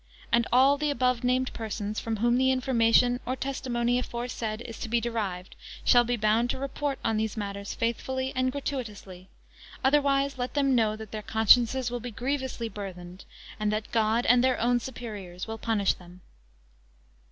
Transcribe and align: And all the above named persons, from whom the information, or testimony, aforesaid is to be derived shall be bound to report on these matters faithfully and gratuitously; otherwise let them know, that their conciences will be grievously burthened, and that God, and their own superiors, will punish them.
And 0.31 0.47
all 0.51 0.79
the 0.79 0.89
above 0.89 1.23
named 1.23 1.53
persons, 1.53 1.99
from 1.99 2.17
whom 2.17 2.39
the 2.39 2.49
information, 2.51 3.19
or 3.23 3.35
testimony, 3.35 3.99
aforesaid 3.99 4.61
is 4.61 4.79
to 4.79 4.89
be 4.89 4.99
derived 4.99 5.55
shall 5.85 6.03
be 6.03 6.17
bound 6.17 6.49
to 6.49 6.57
report 6.57 6.97
on 7.05 7.17
these 7.17 7.37
matters 7.37 7.75
faithfully 7.75 8.33
and 8.35 8.51
gratuitously; 8.51 9.27
otherwise 9.83 10.39
let 10.39 10.55
them 10.55 10.73
know, 10.73 10.95
that 10.95 11.11
their 11.11 11.21
conciences 11.21 11.91
will 11.91 11.99
be 11.99 12.09
grievously 12.09 12.67
burthened, 12.67 13.25
and 13.59 13.71
that 13.71 13.91
God, 13.91 14.25
and 14.25 14.43
their 14.43 14.59
own 14.59 14.79
superiors, 14.79 15.45
will 15.45 15.59
punish 15.59 15.93
them. 15.93 16.21